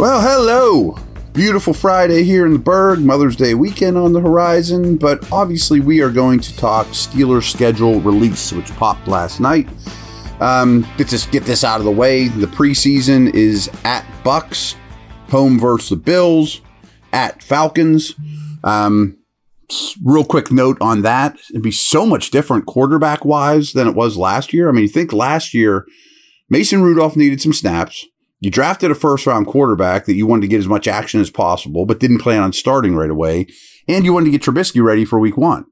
[0.00, 0.96] Well, hello.
[1.34, 6.00] Beautiful Friday here in the Burgh, Mother's Day weekend on the horizon, but obviously we
[6.00, 9.68] are going to talk Steelers schedule release, which popped last night.
[10.40, 12.28] Um, let's just get this out of the way.
[12.28, 14.74] The preseason is at Bucks,
[15.28, 16.62] home versus the Bills,
[17.12, 18.14] at Falcons.
[18.64, 19.18] Um,
[20.02, 24.16] real quick note on that: it'd be so much different quarterback wise than it was
[24.16, 24.70] last year.
[24.70, 25.84] I mean, you think last year
[26.48, 28.06] Mason Rudolph needed some snaps.
[28.40, 31.30] You drafted a first round quarterback that you wanted to get as much action as
[31.30, 33.46] possible, but didn't plan on starting right away.
[33.86, 35.66] And you wanted to get Trubisky ready for week one.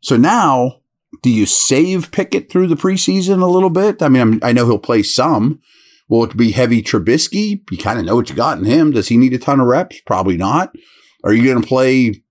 [0.00, 0.80] So now,
[1.22, 4.02] do you save Pickett through the preseason a little bit?
[4.02, 5.60] I mean, I'm, i know he'll play some.
[6.08, 7.62] Will it be heavy Trubisky?
[7.70, 8.92] You kind of know what you got in him.
[8.92, 10.00] Does he need a ton of reps?
[10.02, 10.74] Probably not.
[11.24, 12.22] Are you going to play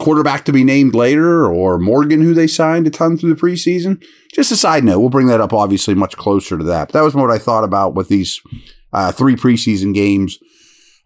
[0.00, 4.02] quarterback to be named later or Morgan, who they signed a ton through the preseason?
[4.32, 5.00] Just a side note.
[5.00, 6.88] We'll bring that up obviously much closer to that.
[6.88, 8.40] But that was what I thought about with these
[8.92, 10.38] uh, three preseason games.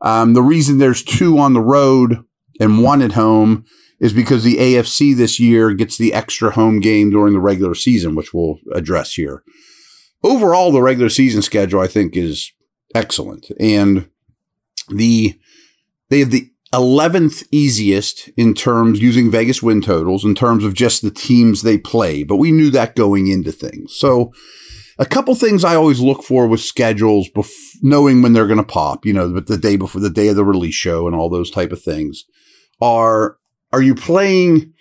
[0.01, 2.23] Um, the reason there's two on the road
[2.61, 3.65] and one at home
[3.99, 8.15] is because the AFC this year gets the extra home game during the regular season,
[8.15, 9.43] which we'll address here.
[10.23, 12.53] Overall, the regular season schedule I think is
[12.95, 14.09] excellent, and
[14.89, 15.39] the
[16.11, 21.03] they have the 11th easiest in terms using Vegas win totals in terms of just
[21.03, 23.97] the teams they play, but we knew that going into things.
[23.97, 24.33] So
[24.99, 28.65] a couple things I always look for with schedules, bef- knowing when they're going to
[28.65, 31.29] pop, you know, but the day before the day of the release show and all
[31.29, 32.25] those type of things
[32.81, 33.39] are,
[33.73, 34.73] are you playing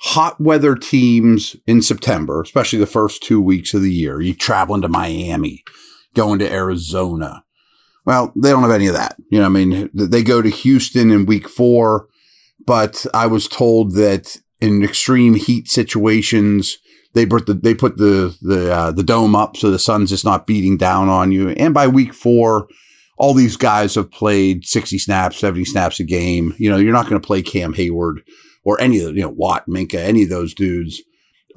[0.00, 4.16] hot weather teams in September, especially the first two weeks of the year?
[4.16, 5.64] Are you traveling to Miami,
[6.14, 7.44] going to Arizona?
[8.04, 9.16] Well, they don't have any of that.
[9.30, 12.08] You know, I mean, they go to Houston in week four,
[12.66, 16.78] but I was told that in extreme heat situations,
[17.14, 20.24] they put the they put the the uh, the dome up so the sun's just
[20.24, 21.50] not beating down on you.
[21.50, 22.68] And by week four,
[23.18, 26.54] all these guys have played sixty snaps, seventy snaps a game.
[26.58, 28.22] You know, you're not going to play Cam Hayward
[28.64, 31.02] or any of the, you know Watt, Minkah, any of those dudes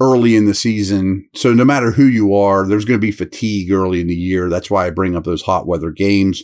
[0.00, 1.28] early in the season.
[1.34, 4.50] So no matter who you are, there's going to be fatigue early in the year.
[4.50, 6.42] That's why I bring up those hot weather games,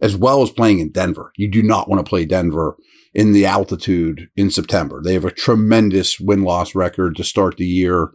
[0.00, 1.32] as well as playing in Denver.
[1.36, 2.76] You do not want to play Denver
[3.12, 5.02] in the altitude in September.
[5.02, 8.10] They have a tremendous win loss record to start the year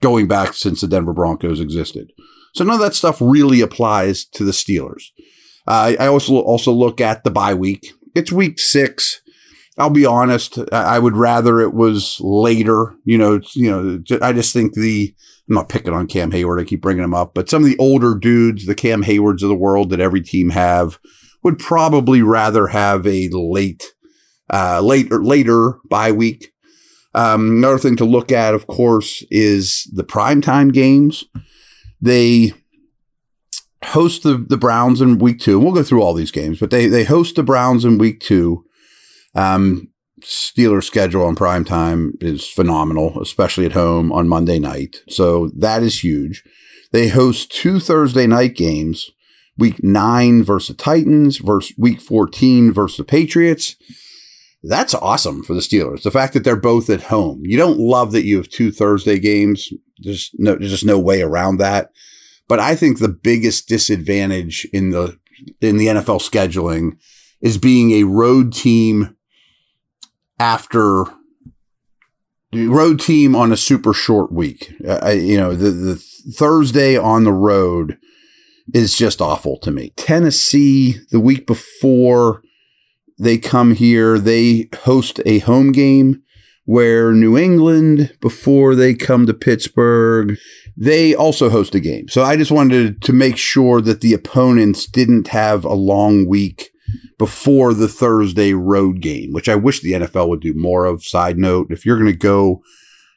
[0.00, 2.12] going back since the Denver Broncos existed.
[2.54, 5.04] So none of that stuff really applies to the Steelers.
[5.66, 7.92] Uh, I also also look at the bye week.
[8.14, 9.20] It's week six.
[9.78, 10.58] I'll be honest.
[10.72, 12.96] I would rather it was later.
[13.04, 14.02] You know, you know.
[14.20, 15.14] I just think the.
[15.48, 16.60] I'm not picking on Cam Hayward.
[16.60, 19.48] I keep bringing him up, but some of the older dudes, the Cam Haywards of
[19.48, 20.98] the world that every team have,
[21.42, 23.94] would probably rather have a late,
[24.52, 26.52] uh, later later bye week
[27.14, 31.24] um, another thing to look at, of course, is the primetime games.
[32.00, 32.52] They
[33.84, 35.58] host the, the Browns in week two.
[35.58, 38.64] We'll go through all these games, but they, they host the Browns in week two.
[39.34, 39.88] Um,
[40.22, 45.02] Steelers schedule on prime time is phenomenal, especially at home on Monday night.
[45.08, 46.44] So that is huge.
[46.92, 49.10] They host two Thursday night games,
[49.56, 53.76] week nine versus the Titans, versus week 14 versus the Patriots.
[54.62, 56.02] That's awesome for the Steelers.
[56.02, 57.40] The fact that they're both at home.
[57.44, 59.72] You don't love that you have two Thursday games.
[59.98, 61.90] There's no, there's just no way around that.
[62.46, 65.18] But I think the biggest disadvantage in the,
[65.60, 66.98] in the NFL scheduling
[67.40, 69.16] is being a road team
[70.38, 71.04] after
[72.52, 74.74] road team on a super short week.
[74.80, 75.96] You know, the, the
[76.34, 77.96] Thursday on the road
[78.74, 79.92] is just awful to me.
[79.96, 82.42] Tennessee the week before
[83.20, 86.22] they come here, they host a home game
[86.64, 90.38] where New England, before they come to Pittsburgh,
[90.76, 92.08] they also host a game.
[92.08, 96.70] So I just wanted to make sure that the opponents didn't have a long week
[97.18, 101.04] before the Thursday road game, which I wish the NFL would do more of.
[101.04, 102.62] Side note, if you're going to go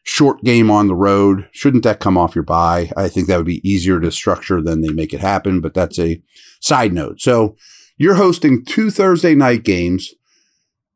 [0.04, 2.92] short game on the road, shouldn't that come off your bye?
[2.98, 5.98] I think that would be easier to structure than they make it happen, but that's
[5.98, 6.22] a
[6.60, 7.22] side note.
[7.22, 7.56] So
[8.04, 10.14] you're hosting two Thursday night games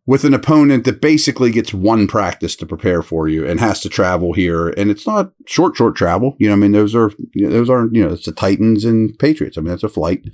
[0.05, 3.89] with an opponent that basically gets one practice to prepare for you and has to
[3.89, 4.69] travel here.
[4.69, 6.35] And it's not short, short travel.
[6.37, 9.57] You know, I mean, those are, those are, you know, it's the Titans and Patriots.
[9.57, 10.25] I mean, that's a flight.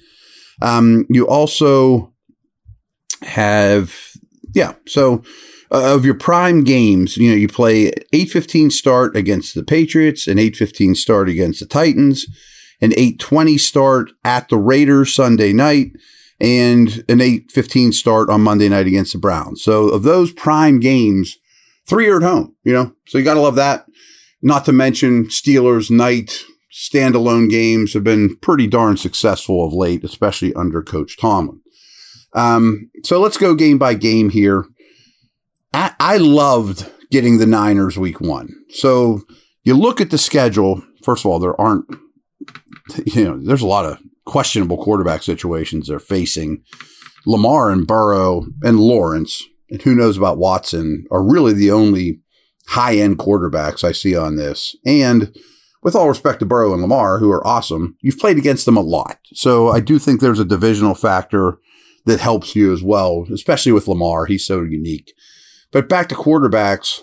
[0.62, 2.14] Um, you also
[3.24, 3.96] have,
[4.54, 4.74] yeah.
[4.88, 5.24] So,
[5.72, 10.38] uh, of your prime games, you know, you play 8:15 start against the Patriots, an
[10.38, 12.28] 8:15 start against the Titans,
[12.80, 15.94] an 8:20 start at the Raiders Sunday night,
[16.44, 19.64] and an 8-15 start on Monday night against the Browns.
[19.64, 21.38] So of those prime games,
[21.88, 23.86] three are at home, you know, so you got to love that.
[24.42, 30.54] Not to mention Steelers night standalone games have been pretty darn successful of late, especially
[30.54, 31.62] under Coach Tomlin.
[32.34, 34.66] Um, so let's go game by game here.
[35.74, 38.50] I, I loved getting the Niners week one.
[38.70, 39.22] So
[39.64, 40.84] you look at the schedule.
[41.04, 41.86] First of all, there aren't,
[43.06, 46.64] you know, there's a lot of questionable quarterback situations they're facing.
[47.26, 52.20] Lamar and Burrow and Lawrence, and who knows about Watson, are really the only
[52.68, 54.76] high end quarterbacks I see on this.
[54.86, 55.36] And
[55.82, 58.82] with all respect to Burrow and Lamar, who are awesome, you've played against them a
[58.82, 59.20] lot.
[59.34, 61.58] So I do think there's a divisional factor
[62.06, 64.26] that helps you as well, especially with Lamar.
[64.26, 65.14] He's so unique.
[65.72, 67.02] But back to quarterbacks,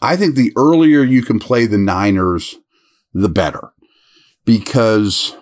[0.00, 2.56] I think the earlier you can play the Niners,
[3.12, 3.72] the better.
[4.44, 5.36] Because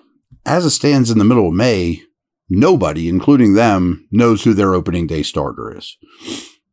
[0.45, 2.03] as it stands in the middle of May,
[2.49, 5.97] nobody, including them, knows who their opening day starter is.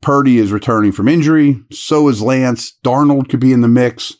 [0.02, 1.62] Purdy is returning from injury.
[1.72, 2.78] So is Lance.
[2.84, 4.16] Darnold could be in the mix.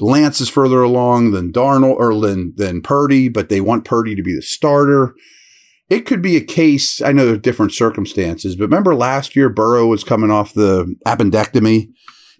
[0.00, 4.22] Lance is further along than Darnold or than, than Purdy, but they want Purdy to
[4.22, 5.14] be the starter.
[5.88, 7.00] It could be a case.
[7.00, 10.94] I know there are different circumstances, but remember last year Burrow was coming off the
[11.06, 11.90] appendectomy.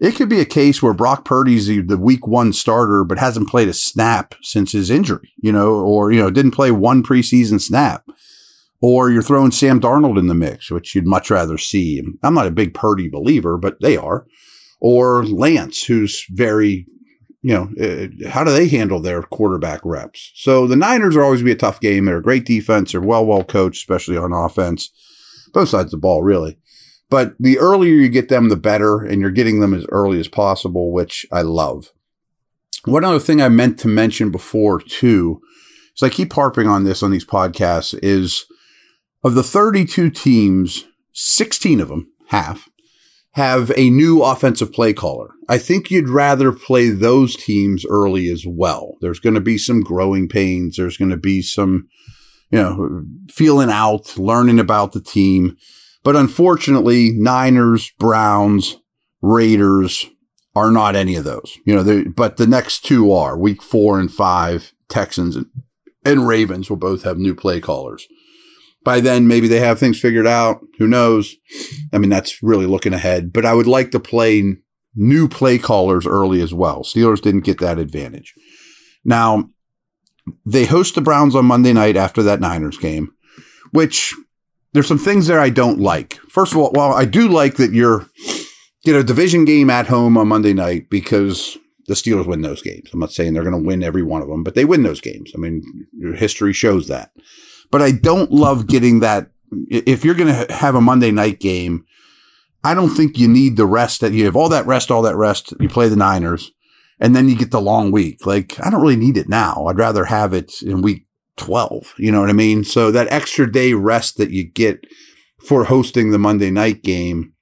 [0.01, 3.49] It could be a case where Brock Purdy's the, the week one starter, but hasn't
[3.49, 7.61] played a snap since his injury, you know, or, you know, didn't play one preseason
[7.61, 8.05] snap.
[8.81, 12.03] Or you're throwing Sam Darnold in the mix, which you'd much rather see.
[12.23, 14.27] I'm not a big Purdy believer, but they are.
[14.81, 16.87] Or Lance, who's very
[17.45, 20.33] you know, uh, how do they handle their quarterback reps?
[20.35, 22.07] So the Niners are always be a tough game.
[22.07, 22.93] They're a great defense.
[22.93, 24.91] They're well, well coached, especially on offense,
[25.53, 26.59] both sides of the ball, really.
[27.11, 30.29] But the earlier you get them, the better, and you're getting them as early as
[30.29, 31.93] possible, which I love.
[32.85, 35.41] One other thing I meant to mention before, too,
[35.95, 38.47] is I keep harping on this on these podcasts, is
[39.23, 42.69] of the 32 teams, 16 of them, half,
[43.33, 45.31] have a new offensive play caller.
[45.49, 48.97] I think you'd rather play those teams early as well.
[49.01, 50.77] There's going to be some growing pains.
[50.77, 51.89] There's going to be some,
[52.51, 55.57] you know, feeling out, learning about the team.
[56.05, 58.77] But unfortunately, Niners, Browns,
[59.21, 60.09] Raiders
[60.55, 61.59] are not any of those.
[61.67, 65.47] You know, but the next two are week four and five, Texans and,
[66.05, 68.07] and Ravens will both have new play callers
[68.85, 70.61] by then maybe they have things figured out.
[70.79, 71.37] Who knows?
[71.93, 74.57] I mean, that's really looking ahead, but I would like to play
[74.95, 76.83] new play callers early as well.
[76.83, 78.35] Steelers didn't get that advantage.
[79.05, 79.51] Now,
[80.47, 83.13] they host the Browns on Monday night after that Niners game,
[83.73, 84.15] which
[84.75, 86.17] there's some things there I don't like.
[86.29, 88.07] First of all, well, I do like that you're
[88.85, 91.57] get a division game at home on Monday night because
[91.87, 92.91] the Steelers win those games.
[92.93, 95.01] I'm not saying they're going to win every one of them, but they win those
[95.01, 95.33] games.
[95.35, 95.63] I mean,
[96.17, 97.13] history shows that.
[97.71, 99.31] But I don't love getting that.
[99.71, 101.87] If you're going to have a Monday night game,
[102.63, 105.17] I don't think you need the rest that you have all that rest, all that
[105.17, 105.53] rest.
[105.61, 106.51] You play the Niners
[106.99, 108.27] and then you get the long week.
[108.27, 109.67] Like, I don't really need it now.
[109.67, 111.95] I'd rather have it in week 12.
[111.99, 112.65] You know what I mean?
[112.65, 114.85] So that extra day rest that you get
[115.47, 117.33] for hosting the Monday night game,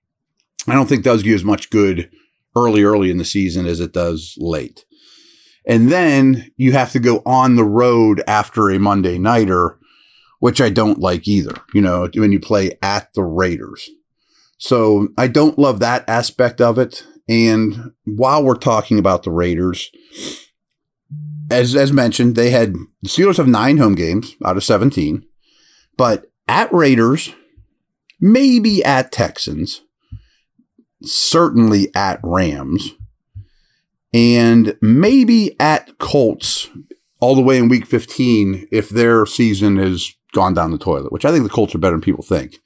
[0.66, 2.10] I don't think does you as much good
[2.56, 4.84] early, early in the season as it does late.
[5.66, 9.78] And then you have to go on the road after a Monday nighter
[10.42, 13.88] which I don't like either, you know, when you play at the Raiders.
[14.58, 17.06] So I don't love that aspect of it.
[17.28, 19.88] And while we're talking about the Raiders,
[21.50, 25.24] as as mentioned, they had the Steelers have nine home games out of 17,
[25.96, 27.34] but at Raiders,
[28.20, 29.82] maybe at Texans,
[31.02, 32.92] certainly at Rams,
[34.12, 36.68] and maybe at Colts
[37.20, 41.24] all the way in week 15 if their season is gone down the toilet, which
[41.24, 42.56] I think the Colts are better than people think.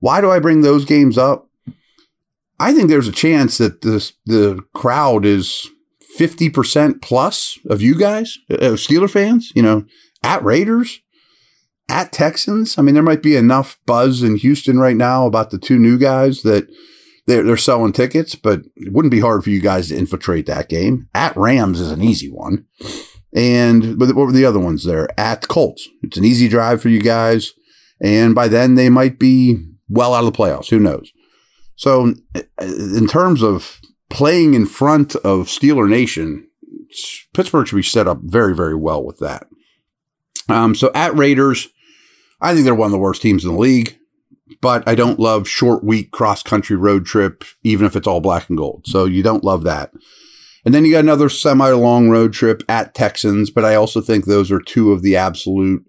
[0.00, 1.48] Why do I bring those games up?
[2.60, 5.68] I think there's a chance that the the crowd is
[6.16, 9.84] 50% plus of you guys, uh, Steeler fans, you know,
[10.22, 11.00] at Raiders,
[11.88, 12.78] at Texans.
[12.78, 15.98] I mean, there might be enough buzz in Houston right now about the two new
[15.98, 16.68] guys that
[17.26, 20.68] they're, they're selling tickets, but it wouldn't be hard for you guys to infiltrate that
[20.68, 21.08] game.
[21.14, 22.66] At Rams is an easy one.
[23.34, 25.08] And what were the other ones there?
[25.20, 25.88] At Colts.
[26.02, 27.52] It's an easy drive for you guys.
[28.00, 30.70] And by then they might be well out of the playoffs.
[30.70, 31.12] Who knows?
[31.76, 32.14] So
[32.60, 36.48] in terms of playing in front of Steeler Nation,
[37.34, 39.46] Pittsburgh should be set up very, very well with that.
[40.48, 41.68] Um, so at Raiders,
[42.40, 43.98] I think they're one of the worst teams in the league,
[44.60, 48.48] but I don't love short week cross country road trip, even if it's all black
[48.48, 48.86] and gold.
[48.86, 49.92] So you don't love that.
[50.64, 54.24] And then you got another semi long road trip at Texans, but I also think
[54.24, 55.84] those are two of the absolute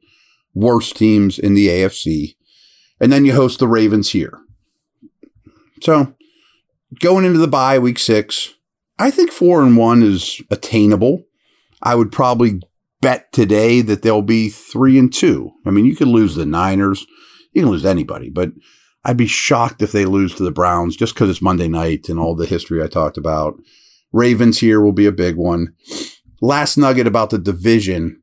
[0.53, 2.35] worst teams in the AFC.
[2.99, 4.39] And then you host the Ravens here.
[5.81, 6.13] So
[6.99, 8.53] going into the bye week six,
[8.97, 11.23] I think four and one is attainable.
[11.81, 12.61] I would probably
[13.01, 15.51] bet today that they'll be three and two.
[15.65, 17.05] I mean, you could lose the Niners.
[17.53, 18.51] You can lose anybody, but
[19.05, 22.19] I'd be shocked if they lose to the Browns just because it's Monday night and
[22.19, 23.55] all the history I talked about.
[24.11, 25.73] Ravens here will be a big one.
[26.41, 28.21] Last nugget about the division.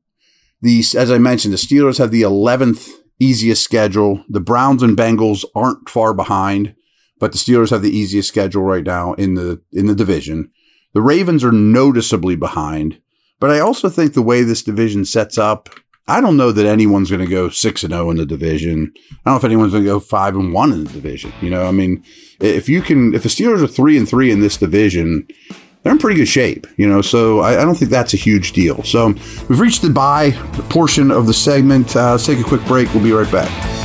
[0.60, 4.24] These, as I mentioned, the Steelers have the 11th easiest schedule.
[4.28, 6.74] The Browns and Bengals aren't far behind,
[7.18, 10.50] but the Steelers have the easiest schedule right now in the in the division.
[10.94, 13.00] The Ravens are noticeably behind,
[13.38, 15.68] but I also think the way this division sets up,
[16.08, 18.92] I don't know that anyone's going to go 6 and 0 in the division.
[18.96, 21.32] I don't know if anyone's going to go 5 and 1 in the division.
[21.40, 22.04] You know, I mean,
[22.40, 25.26] if you can if the Steelers are 3 and 3 in this division,
[25.82, 27.02] they're in pretty good shape, you know.
[27.02, 28.82] So I, I, don't think that's a huge deal.
[28.82, 29.08] So
[29.48, 30.32] we've reached the bye
[30.68, 31.94] portion of the segment.
[31.94, 32.92] Uh, let's take a quick break.
[32.92, 33.75] We'll be right back.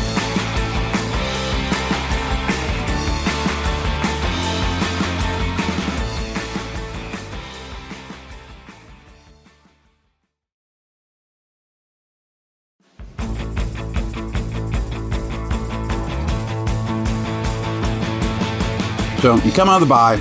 [19.21, 20.19] So you come out of the bye,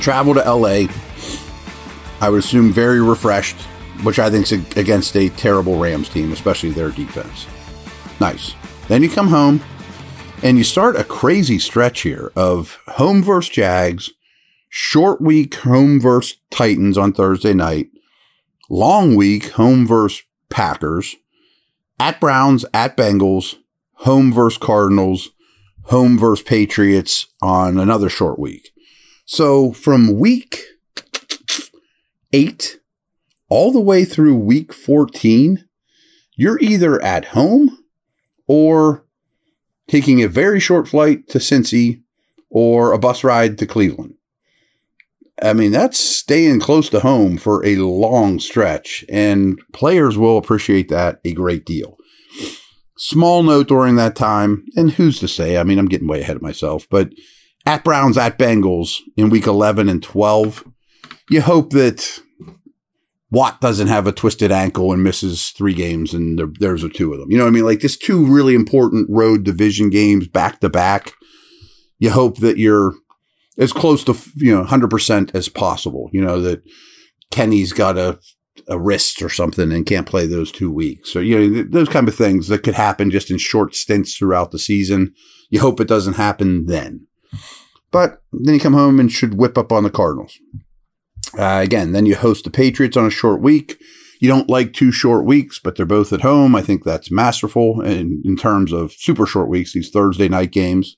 [0.00, 0.88] travel to LA.
[2.20, 3.60] I would assume very refreshed,
[4.02, 7.46] which I think is against a terrible Rams team, especially their defense.
[8.20, 8.54] Nice.
[8.88, 9.60] Then you come home
[10.42, 14.10] and you start a crazy stretch here of home versus Jags,
[14.68, 17.90] short week home versus Titans on Thursday night,
[18.68, 21.14] long week home versus Packers,
[22.00, 23.58] at Browns, at Bengals,
[23.98, 25.30] home versus Cardinals,
[25.84, 28.70] home versus Patriots on another short week.
[29.24, 30.62] So from week
[32.32, 32.80] eight
[33.48, 35.68] all the way through week 14,
[36.36, 37.84] you're either at home
[38.46, 39.04] or
[39.88, 42.02] taking a very short flight to Cincy
[42.48, 44.14] or a bus ride to Cleveland.
[45.42, 50.88] I mean, that's staying close to home for a long stretch, and players will appreciate
[50.90, 51.96] that a great deal.
[53.04, 55.58] Small note during that time, and who's to say?
[55.58, 57.10] I mean, I'm getting way ahead of myself, but
[57.66, 60.64] at Browns, at Bengals in week 11 and 12,
[61.28, 62.20] you hope that
[63.28, 67.18] Watt doesn't have a twisted ankle and misses three games, and there, there's two of
[67.18, 67.28] them.
[67.28, 67.64] You know what I mean?
[67.64, 71.14] Like this two really important road division games back to back.
[71.98, 72.94] You hope that you're
[73.58, 76.08] as close to you know 100% as possible.
[76.12, 76.62] You know that
[77.32, 78.20] Kenny's got a
[78.68, 81.12] a wrist or something and can't play those two weeks.
[81.12, 84.50] So you know those kind of things that could happen just in short stints throughout
[84.50, 85.14] the season.
[85.50, 87.06] You hope it doesn't happen then.
[87.90, 90.38] But then you come home and should whip up on the Cardinals.
[91.38, 93.78] Uh, again, then you host the Patriots on a short week.
[94.20, 96.54] You don't like two short weeks, but they're both at home.
[96.54, 100.96] I think that's masterful in, in terms of super short weeks, these Thursday night games.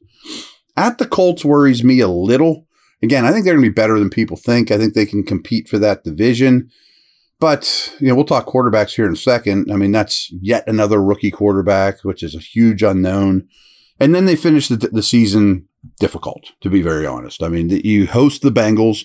[0.77, 2.67] At the Colts worries me a little.
[3.03, 4.71] Again, I think they're going to be better than people think.
[4.71, 6.71] I think they can compete for that division.
[7.45, 9.71] But, you know, we'll talk quarterbacks here in a second.
[9.71, 13.49] I mean, that's yet another rookie quarterback, which is a huge unknown.
[14.01, 15.69] And then they finish the, the season
[16.01, 17.43] difficult, to be very honest.
[17.43, 19.05] I mean, you host the Bengals,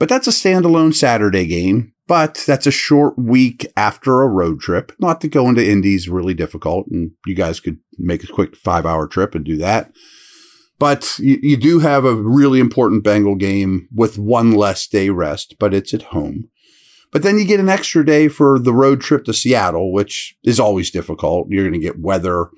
[0.00, 1.92] but that's a standalone Saturday game.
[2.08, 4.90] But that's a short week after a road trip.
[4.98, 8.56] Not to go into Indy is really difficult, and you guys could make a quick
[8.56, 9.92] five hour trip and do that.
[10.80, 15.54] But you, you do have a really important Bengal game with one less day rest,
[15.60, 16.48] but it's at home.
[17.12, 20.60] But then you get an extra day for the road trip to Seattle, which is
[20.60, 21.48] always difficult.
[21.50, 22.50] You're going to get weather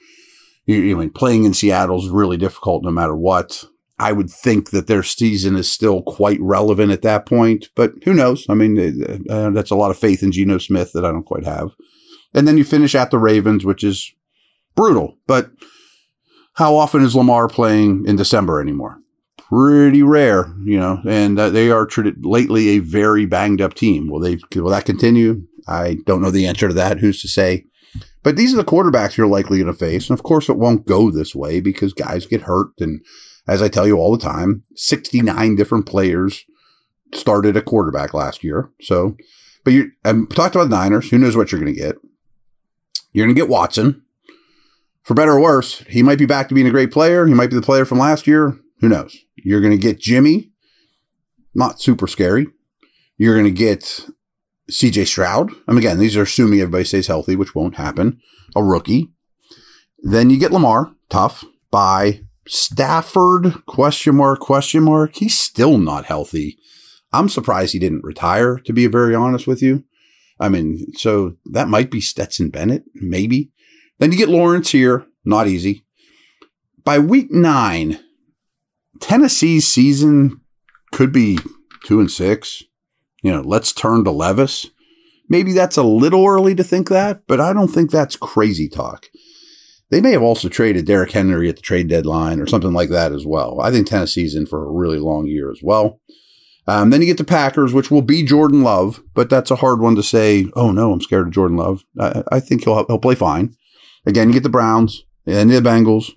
[0.66, 3.64] you, mean playing in Seattle is really difficult no matter what.
[3.98, 8.14] I would think that their season is still quite relevant at that point, but who
[8.14, 8.46] knows?
[8.48, 11.26] I mean, uh, uh, that's a lot of faith in Geno Smith that I don't
[11.26, 11.72] quite have.
[12.34, 14.12] And then you finish at the Ravens, which is
[14.74, 15.18] brutal.
[15.26, 15.50] But
[16.54, 19.01] how often is Lamar playing in December anymore?
[19.52, 21.02] Pretty rare, you know.
[21.06, 24.08] And uh, they are treated lately a very banged up team.
[24.08, 24.38] Will they?
[24.54, 25.46] Will that continue?
[25.68, 27.00] I don't know the answer to that.
[27.00, 27.66] Who's to say?
[28.22, 30.08] But these are the quarterbacks you're likely going to face.
[30.08, 32.70] And of course, it won't go this way because guys get hurt.
[32.78, 33.04] And
[33.46, 36.44] as I tell you all the time, 69 different players
[37.12, 38.70] started a quarterback last year.
[38.80, 39.18] So,
[39.64, 41.10] but you I talked about the Niners.
[41.10, 41.96] Who knows what you're going to get?
[43.12, 44.02] You're going to get Watson.
[45.02, 47.26] For better or worse, he might be back to being a great player.
[47.26, 48.58] He might be the player from last year.
[48.82, 49.16] Who knows?
[49.36, 50.50] You're going to get Jimmy.
[51.54, 52.48] Not super scary.
[53.16, 54.06] You're going to get
[54.70, 55.50] CJ Stroud.
[55.68, 58.20] Mean, again, these are assuming everybody stays healthy, which won't happen.
[58.56, 59.12] A rookie.
[59.98, 61.44] Then you get Lamar, tough.
[61.70, 65.14] By Stafford, question mark, question mark.
[65.14, 66.58] He's still not healthy.
[67.12, 69.84] I'm surprised he didn't retire, to be very honest with you.
[70.40, 73.52] I mean, so that might be Stetson Bennett, maybe.
[73.98, 75.84] Then you get Lawrence here, not easy.
[76.82, 78.00] By week nine,
[79.00, 80.40] Tennessee's season
[80.92, 81.38] could be
[81.84, 82.64] two and six
[83.22, 84.66] you know, let's turn to Levis.
[85.28, 89.08] Maybe that's a little early to think that, but I don't think that's crazy talk.
[89.90, 93.12] They may have also traded Derrick Henry at the trade deadline or something like that
[93.12, 93.60] as well.
[93.60, 96.00] I think Tennessee's in for a really long year as well.
[96.66, 99.80] Um, then you get the Packers, which will be Jordan Love, but that's a hard
[99.80, 100.46] one to say.
[100.54, 101.84] Oh no, I'm scared of Jordan Love.
[101.98, 103.54] I, I think he'll he'll play fine.
[104.06, 106.12] Again, you get the Browns and the Bengals.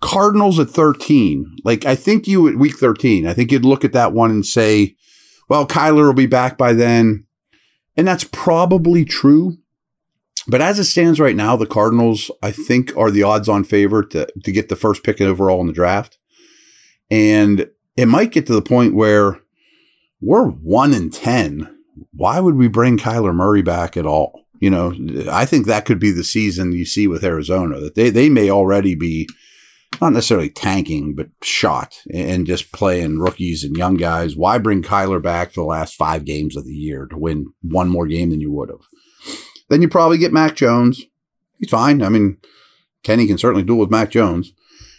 [0.00, 1.58] Cardinals at 13.
[1.64, 4.44] Like I think you at week 13, I think you'd look at that one and
[4.44, 4.96] say,
[5.48, 7.26] well, Kyler will be back by then.
[7.96, 9.58] And that's probably true.
[10.46, 14.10] But as it stands right now, the Cardinals, I think, are the odds on favorite
[14.10, 16.18] to, to get the first pick overall in the draft.
[17.10, 19.40] And it might get to the point where
[20.20, 21.76] we're one in 10.
[22.12, 24.46] Why would we bring Kyler Murray back at all?
[24.60, 24.94] You know,
[25.30, 28.50] I think that could be the season you see with Arizona that they, they may
[28.50, 29.28] already be
[30.00, 34.36] not necessarily tanking, but shot and just playing rookies and young guys.
[34.36, 37.88] Why bring Kyler back for the last five games of the year to win one
[37.88, 38.80] more game than you would have?
[39.68, 41.04] Then you probably get Mac Jones.
[41.58, 42.02] He's fine.
[42.02, 42.38] I mean,
[43.02, 44.52] Kenny can certainly duel with Mac Jones.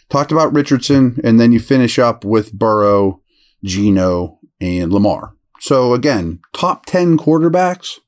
[0.08, 3.22] Talked about Richardson, and then you finish up with Burrow,
[3.64, 5.34] Geno, and Lamar.
[5.58, 7.98] So again, top 10 quarterbacks.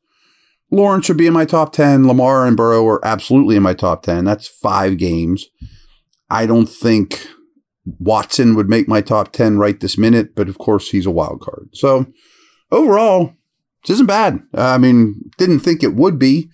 [0.71, 2.07] Lawrence should be in my top 10.
[2.07, 4.25] Lamar and Burrow are absolutely in my top 10.
[4.25, 5.47] That's five games.
[6.31, 7.27] I don't think
[7.85, 11.41] Watson would make my top 10 right this minute, but of course he's a wild
[11.41, 11.71] card.
[11.73, 12.07] So
[12.71, 13.35] overall,
[13.83, 14.41] this isn't bad.
[14.55, 16.51] I mean, didn't think it would be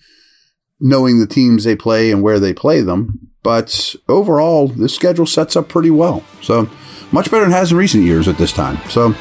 [0.79, 3.31] knowing the teams they play and where they play them.
[3.43, 6.23] But overall, this schedule sets up pretty well.
[6.41, 6.69] So
[7.11, 8.77] much better than it has in recent years at this time.
[8.89, 9.15] So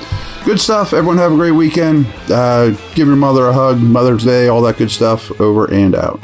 [0.44, 0.92] good stuff.
[0.92, 2.06] Everyone have a great weekend.
[2.28, 5.30] Uh, give your mother a hug, Mother's Day, all that good stuff.
[5.40, 6.20] Over and out.